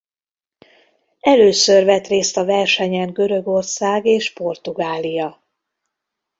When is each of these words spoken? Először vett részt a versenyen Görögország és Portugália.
Először 1.19 1.85
vett 1.85 2.07
részt 2.07 2.37
a 2.37 2.45
versenyen 2.45 3.13
Görögország 3.13 4.05
és 4.05 4.33
Portugália. 4.33 5.41